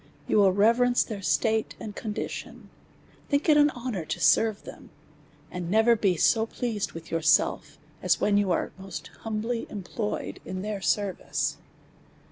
[0.27, 2.71] You will reverence their estate and condition,
[3.29, 4.89] think it an honoiu'to serve them,
[5.51, 10.63] and never be so pleased with yourselves as when you are most humbly employed in
[10.63, 11.57] their service.